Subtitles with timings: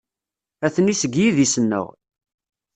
[0.65, 1.85] Atni seg yidis-nneɣ.